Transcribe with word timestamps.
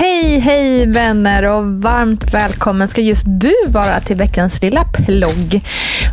Hej, 0.00 0.38
hej 0.38 0.86
vänner 0.86 1.44
och 1.44 1.64
varmt 1.64 2.34
välkommen 2.34 2.88
ska 2.88 3.00
just 3.00 3.24
du 3.26 3.54
vara 3.68 4.00
till 4.00 4.16
veckans 4.16 4.62
lilla 4.62 4.84
plogg. 4.84 5.60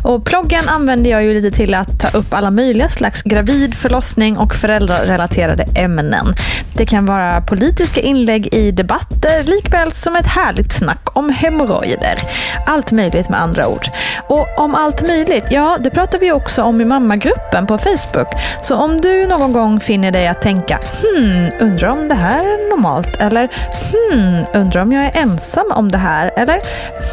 Och 0.04 0.24
ploggen 0.24 0.68
använder 0.68 1.10
jag 1.10 1.22
ju 1.22 1.34
lite 1.34 1.56
till 1.56 1.74
att 1.74 2.00
ta 2.00 2.18
upp 2.18 2.34
alla 2.34 2.50
möjliga 2.50 2.88
slags 2.88 3.22
gravid, 3.22 3.74
förlossning 3.74 4.38
och 4.38 4.54
föräldrarelaterade 4.54 5.64
ämnen. 5.74 6.34
Det 6.76 6.86
kan 6.86 7.06
vara 7.06 7.40
politiska 7.40 8.00
inlägg 8.00 8.54
i 8.54 8.70
debatter 8.70 9.42
likväl 9.42 9.92
som 9.92 10.16
ett 10.16 10.26
härligt 10.26 10.72
snack 10.72 11.16
om 11.16 11.30
hemorrojder. 11.30 12.18
Allt 12.66 12.92
möjligt 12.92 13.28
med 13.28 13.40
andra 13.40 13.68
ord. 13.68 13.86
Och 14.28 14.58
om 14.58 14.74
allt 14.74 15.06
möjligt, 15.06 15.44
ja 15.50 15.78
det 15.80 15.90
pratar 15.90 16.18
vi 16.18 16.32
också 16.32 16.62
om 16.62 16.80
i 16.80 16.84
mammagruppen 16.84 17.66
på 17.66 17.78
Facebook. 17.78 18.28
Så 18.62 18.76
om 18.76 19.00
du 19.00 19.26
någon 19.26 19.52
gång 19.52 19.80
finner 19.80 20.10
dig 20.10 20.28
att 20.28 20.42
tänka 20.42 20.78
hmm, 21.02 21.50
undrar 21.60 21.88
om 21.88 22.08
det 22.08 22.14
här 22.14 22.40
är 22.40 22.70
normalt 22.70 23.16
eller 23.16 23.48
hmm, 23.92 24.44
undrar 24.54 24.82
om 24.82 24.92
jag 24.92 25.04
är 25.04 25.22
ensam 25.22 25.72
om 25.72 25.92
det 25.92 25.98
här 25.98 26.30
eller 26.36 26.58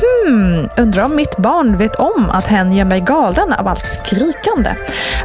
hmm, 0.02 0.70
undrar 0.78 1.04
om 1.04 1.16
mitt 1.16 1.38
barn 1.38 1.78
vet 1.78 1.96
om 1.96 2.30
att 2.30 2.48
hen 2.48 2.74
gör 2.74 2.86
mig 2.86 3.00
galen 3.00 3.54
av 3.54 3.68
allt 3.68 3.92
skrikande. 3.92 4.76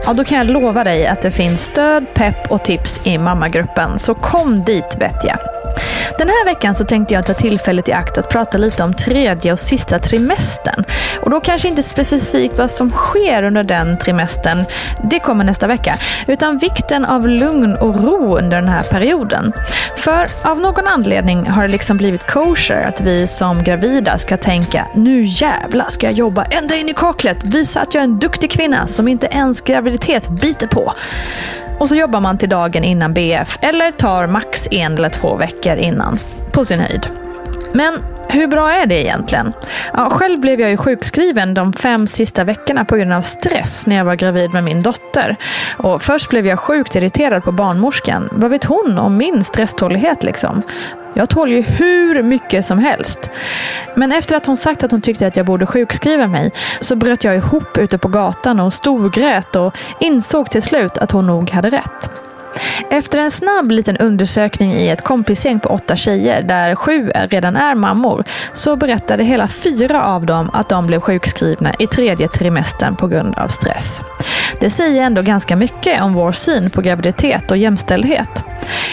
Ja, 0.07 0.13
då 0.13 0.25
kan 0.25 0.39
jag 0.39 0.47
lova 0.47 0.85
dig 0.85 1.07
att 1.07 1.23
det 1.23 1.31
finns 1.31 1.65
stöd, 1.65 2.07
pepp 2.15 2.51
och 2.51 2.65
tips 2.65 3.01
i 3.05 3.19
mammagruppen. 3.19 3.99
Så 3.99 4.15
kom 4.15 4.65
dit 4.65 4.97
vet 4.99 5.25
jag. 5.25 5.39
Den 6.19 6.29
här 6.29 6.45
veckan 6.45 6.75
så 6.75 6.85
tänkte 6.85 7.15
jag 7.15 7.27
ta 7.27 7.35
tillfället 7.35 7.89
i 7.89 7.93
akt 7.93 8.19
att 8.19 8.29
prata 8.29 8.59
lite 8.59 8.83
om 8.83 8.95
tredje 8.95 9.53
och 9.53 9.59
sista 9.59 9.99
trimestern. 9.99 10.85
Och 11.23 11.31
då 11.31 11.41
kanske 11.41 11.69
inte 11.69 11.83
specifikt 11.83 12.59
vad 12.59 12.71
som 12.71 12.91
sker 12.91 13.43
under 13.43 13.65
den 13.65 13.99
trimestern, 13.99 14.65
det 15.03 15.19
kommer 15.19 15.45
nästa 15.45 15.67
vecka, 15.67 15.99
utan 16.27 16.59
vikten 16.59 17.05
av 17.05 17.29
lugn 17.29 17.77
och 17.77 18.05
ro 18.05 18.39
under 18.39 18.61
den 18.61 18.69
här 18.69 18.83
perioden. 18.83 19.53
För 19.97 20.29
av 20.43 20.61
någon 20.61 20.89
anledning 20.89 21.51
har 21.51 21.63
det 21.63 21.69
liksom 21.69 21.97
blivit 21.97 22.27
kosher 22.27 22.83
att 22.83 23.01
vi 23.01 23.27
som 23.27 23.63
gravida 23.63 24.19
ska 24.19 24.37
tänka 24.37 24.87
nu 24.95 25.23
jävla 25.23 25.85
ska 25.85 26.07
jag 26.07 26.15
jobba 26.15 26.45
ända 26.45 26.77
in 26.77 26.89
i 26.89 26.95
kaklet, 26.95 27.45
visa 27.45 27.81
att 27.81 27.95
jag 27.95 28.01
är 28.01 28.05
en 28.05 28.19
duktig 28.19 28.51
kvinna 28.51 28.87
som 28.87 29.09
inte 29.09 29.27
ens 29.27 29.61
graviditet 29.61 30.29
biter 30.29 30.67
på. 30.67 30.93
Och 31.79 31.89
så 31.89 31.95
jobbar 31.95 32.21
man 32.21 32.39
till 32.39 32.49
dagen 32.49 32.85
innan 32.85 33.13
BF 33.13 33.59
eller 33.63 33.91
tar 33.91 34.27
max 34.27 34.69
en 34.71 34.95
eller 34.95 35.09
två 35.09 35.37
veckor 35.37 35.77
innan. 35.77 36.19
På 36.53 36.65
sin 36.65 36.81
höjd. 36.81 37.09
Men 37.73 37.99
hur 38.29 38.47
bra 38.47 38.73
är 38.73 38.87
det 38.87 39.05
egentligen? 39.05 39.53
Ja, 39.93 40.11
själv 40.11 40.41
blev 40.41 40.61
jag 40.61 40.71
ju 40.71 40.77
sjukskriven 40.77 41.55
de 41.55 41.73
fem 41.73 42.07
sista 42.07 42.45
veckorna 42.45 42.85
på 42.85 42.97
grund 42.97 43.13
av 43.13 43.23
stress 43.23 43.87
när 43.87 43.97
jag 43.97 44.05
var 44.05 44.15
gravid 44.15 44.53
med 44.53 44.65
min 44.65 44.83
dotter. 44.83 45.37
Och 45.77 46.03
först 46.03 46.31
blev 46.31 46.47
jag 46.47 46.59
sjukt 46.59 46.95
irriterad 46.95 47.45
på 47.45 47.53
barnmorskan. 47.53 48.29
Vad 48.33 48.51
vet 48.51 48.65
hon 48.65 48.99
om 48.99 49.17
min 49.17 49.45
stresstålighet 49.45 50.23
liksom? 50.23 50.63
Jag 51.15 51.29
tål 51.29 51.53
ju 51.53 51.61
hur 51.63 52.23
mycket 52.23 52.65
som 52.65 52.79
helst. 52.79 53.31
Men 53.95 54.13
efter 54.13 54.37
att 54.37 54.47
hon 54.47 54.57
sagt 54.57 54.85
att 54.85 54.91
hon 54.91 55.01
tyckte 55.01 55.27
att 55.27 55.37
jag 55.37 55.47
borde 55.47 55.67
sjukskriva 55.67 56.27
mig 56.27 56.51
så 56.81 56.97
bröt 56.97 57.25
jag 57.25 57.37
ihop 57.37 57.79
ute 57.79 57.99
på 57.99 58.09
gatan 58.09 58.61
och 58.61 58.75
storgrät 58.75 59.57
och 59.57 59.79
insåg 60.01 60.51
till 60.51 60.63
slut 60.63 60.99
att 60.99 61.11
hon 61.11 61.27
nog 61.27 61.51
hade 61.51 61.71
rätt. 61.71 62.18
Efter 62.91 63.19
en 63.19 63.31
snabb 63.31 63.71
liten 63.71 63.97
undersökning 63.97 64.73
i 64.73 64.89
ett 64.89 65.05
kompisgäng 65.05 65.61
på 65.61 65.69
åtta 65.69 65.97
tjejer, 65.97 66.43
där 66.43 66.75
sju 66.75 67.11
redan 67.15 67.57
är 67.57 67.75
mammor, 67.75 68.25
så 68.53 68.77
berättade 68.77 69.25
hela 69.25 69.49
fyra 69.49 70.05
av 70.05 70.27
dem 70.27 70.51
att 70.53 70.69
de 70.69 70.87
blev 70.87 71.01
sjukskrivna 71.01 71.75
i 71.79 71.87
tredje 71.87 72.29
trimestern 72.29 72.97
på 72.97 73.07
grund 73.07 73.39
av 73.39 73.49
stress. 73.49 74.03
Det 74.61 74.71
säger 74.71 75.03
ändå 75.03 75.23
ganska 75.23 75.57
mycket 75.57 76.03
om 76.03 76.15
vår 76.15 76.33
syn 76.33 76.71
på 76.71 76.81
graviditet 76.81 77.51
och 77.51 77.57
jämställdhet. 77.57 78.45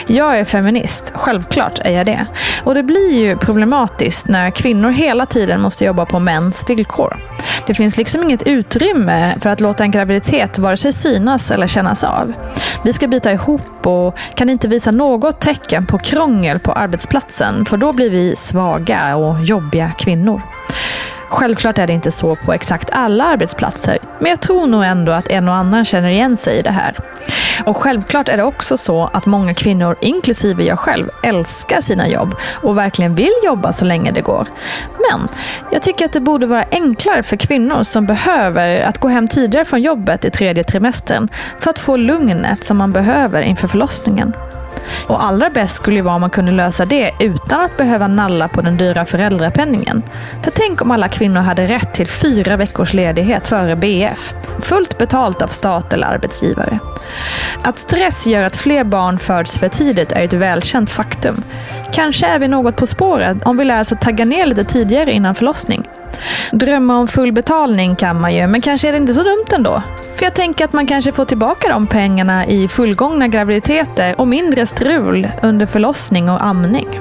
Jag 0.08 0.40
är 0.40 0.46
feminist, 0.46 1.12
självklart 1.16 1.80
är 1.80 1.92
jag 1.92 2.06
det. 2.06 2.26
Och 2.64 2.76
det 2.76 2.84
blir 2.84 3.12
ju 3.12 3.38
problematiskt 3.38 4.28
när 4.28 4.52
kvinnor 4.52 4.90
hela 4.90 5.26
tiden 5.26 5.62
måste 5.62 5.86
jobba 5.86 6.06
på 6.06 6.20
mäns 6.20 6.70
villkor. 6.70 7.18
Det 7.68 7.74
finns 7.74 7.98
liksom 7.98 8.24
inget 8.24 8.44
utrymme 8.44 9.36
för 9.42 9.50
att 9.50 9.62
låta 9.62 9.84
en 9.84 9.92
graviditet 9.92 10.58
vare 10.58 10.78
sig 10.78 10.94
synas 10.94 11.52
eller 11.52 11.68
kännas 11.68 12.04
av. 12.04 12.34
Vi 12.84 12.94
ska 12.94 13.08
bita 13.08 13.32
ihop 13.32 13.88
och 13.88 14.18
kan 14.36 14.50
inte 14.50 14.68
visa 14.68 14.92
något 14.92 15.42
tecken 15.42 15.86
på 15.86 15.98
krångel 15.98 16.60
på 16.60 16.72
arbetsplatsen 16.72 17.66
för 17.66 17.78
då 17.78 17.94
blir 17.94 18.10
vi 18.10 18.36
svaga 18.36 19.16
och 19.16 19.42
jobbiga 19.42 19.92
kvinnor. 19.92 20.42
Självklart 21.30 21.78
är 21.78 21.88
det 21.88 21.94
inte 21.94 22.12
så 22.12 22.36
på 22.36 22.54
exakt 22.54 22.90
alla 22.92 23.24
arbetsplatser, 23.24 23.98
men 24.20 24.30
jag 24.30 24.42
tror 24.42 24.68
nog 24.68 24.84
ändå 24.84 25.12
att 25.12 25.28
en 25.28 25.48
och 25.50 25.56
annan 25.56 25.86
känner 25.86 26.10
igen 26.10 26.38
sig 26.38 26.58
i 26.58 26.62
det 26.62 26.72
här. 26.72 26.96
Och 27.66 27.78
självklart 27.78 28.30
är 28.30 28.38
det 28.38 28.44
också 28.44 28.78
så 28.78 29.10
att 29.14 29.26
många 29.26 29.54
kvinnor, 29.54 29.96
inklusive 30.02 30.64
jag 30.64 30.80
själv, 30.80 31.10
älskar 31.24 31.82
sina 31.82 32.08
jobb 32.08 32.36
och 32.64 32.78
verkligen 32.78 33.16
vill 33.16 33.34
jobba 33.44 33.74
så 33.74 33.86
länge 33.86 34.12
det 34.12 34.22
går. 34.22 34.48
Men 35.10 35.28
jag 35.72 35.82
tycker 35.82 36.06
att 36.06 36.14
det 36.14 36.20
borde 36.20 36.46
vara 36.46 36.66
enklare 36.72 37.24
för 37.24 37.38
kvinnor 37.38 37.84
som 37.84 38.06
behöver 38.06 38.84
att 38.84 39.00
gå 39.00 39.08
hem 39.08 39.28
tidigare 39.28 39.66
från 39.66 39.82
jobbet 39.82 40.26
i 40.26 40.32
tredje 40.32 40.64
trimestern 40.64 41.30
för 41.60 41.70
att 41.70 41.80
få 41.80 41.98
lugnet 41.98 42.66
som 42.66 42.78
man 42.78 42.94
behöver 42.94 43.42
inför 43.42 43.68
förlossningen. 43.68 44.34
Och 45.08 45.24
allra 45.24 45.50
bäst 45.50 45.76
skulle 45.76 45.96
ju 45.96 46.02
vara 46.02 46.16
om 46.16 46.22
man 46.22 46.30
kunde 46.30 46.52
lösa 46.52 46.86
det 46.86 47.12
utan 47.20 47.62
att 47.66 47.78
behöva 47.78 48.08
nalla 48.08 48.48
på 48.48 48.62
den 48.62 48.78
dyra 48.78 49.06
föräldrapenningen. 49.06 50.04
För 50.44 50.52
tänk 50.52 50.82
om 50.82 50.92
alla 50.92 51.08
kvinnor 51.08 51.42
hade 51.42 51.68
rätt 51.68 51.94
till 51.94 52.08
fyra 52.08 52.58
veckors 52.58 52.94
ledighet 52.94 53.48
före 53.48 53.76
BF. 53.76 54.34
Fullt 54.62 54.98
betalt 54.98 55.42
av 55.42 55.48
stat 55.48 55.94
eller 55.94 56.08
arbetsgivare. 56.08 56.80
Att 57.62 57.80
stress 57.80 58.28
gör 58.28 58.44
att 58.44 58.56
fler 58.56 58.84
barn 58.84 59.20
föds 59.20 59.58
för 59.58 59.68
tidigt 59.68 60.12
är 60.12 60.24
ett 60.24 60.34
välkänt 60.34 60.90
faktum. 60.90 61.44
Kanske 61.92 62.28
är 62.28 62.40
vi 62.40 62.48
något 62.48 62.76
på 62.76 62.88
spåret 62.88 63.38
om 63.44 63.58
vi 63.58 63.64
lär 63.64 63.82
oss 63.82 63.92
att 63.92 64.02
tagga 64.02 64.26
ner 64.26 64.46
lite 64.46 64.64
tidigare 64.64 65.12
innan 65.12 65.36
förlossning. 65.36 65.84
Drömma 66.52 66.98
om 66.98 67.08
full 67.08 67.32
betalning 67.32 67.96
kan 67.96 68.22
man 68.22 68.36
ju, 68.36 68.48
men 68.48 68.62
kanske 68.62 68.88
är 68.88 68.92
det 68.92 68.98
inte 68.98 69.14
så 69.14 69.24
dumt 69.24 69.46
ändå. 69.56 69.84
För 70.16 70.26
jag 70.26 70.34
tänker 70.34 70.66
att 70.66 70.74
man 70.74 70.88
kanske 70.88 71.12
får 71.12 71.26
tillbaka 71.26 71.70
de 71.70 71.88
pengarna 71.88 72.46
i 72.46 72.68
fullgångna 72.68 73.28
graviditeter 73.28 74.20
och 74.20 74.28
mindre 74.28 74.66
strul 74.66 75.28
under 75.42 75.66
förlossning 75.66 76.30
och 76.30 76.46
amning. 76.46 77.00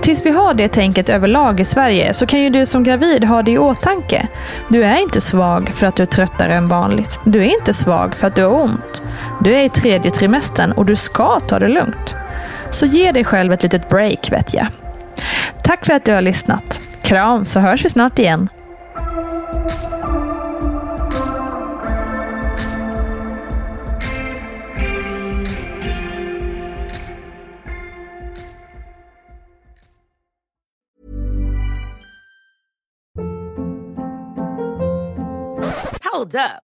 Tills 0.00 0.26
vi 0.26 0.30
har 0.30 0.54
det 0.54 0.68
tänket 0.68 1.08
överlag 1.08 1.60
i 1.60 1.64
Sverige 1.64 2.14
så 2.14 2.26
kan 2.26 2.40
ju 2.40 2.50
du 2.50 2.66
som 2.66 2.82
gravid 2.82 3.24
ha 3.24 3.42
det 3.42 3.52
i 3.52 3.58
åtanke. 3.58 4.28
Du 4.68 4.84
är 4.84 4.96
inte 5.02 5.20
svag 5.20 5.72
för 5.74 5.86
att 5.86 5.96
du 5.96 6.02
är 6.02 6.06
tröttare 6.06 6.54
än 6.54 6.68
vanligt. 6.68 7.20
Du 7.24 7.40
är 7.40 7.58
inte 7.58 7.72
svag 7.72 8.14
för 8.14 8.26
att 8.26 8.36
du 8.36 8.42
har 8.42 8.60
ont. 8.60 9.02
Du 9.40 9.54
är 9.54 9.64
i 9.64 9.68
tredje 9.68 10.10
trimestern 10.10 10.72
och 10.72 10.86
du 10.86 10.96
ska 10.96 11.40
ta 11.40 11.58
det 11.58 11.68
lugnt. 11.68 12.16
Så 12.70 12.86
ge 12.86 13.12
dig 13.12 13.24
själv 13.24 13.52
ett 13.52 13.62
litet 13.62 13.88
break 13.88 14.32
vet 14.32 14.54
jag. 14.54 14.66
Tack 15.64 15.86
för 15.86 15.92
att 15.92 16.04
du 16.04 16.12
har 16.12 16.22
lyssnat. 16.22 16.85
Kram 17.06 17.44
så 17.44 17.60
hörs 17.60 17.84
vi 17.84 17.88
snart 17.88 18.18
igen. 18.18 18.48
Hold 36.12 36.34
up. 36.34 36.65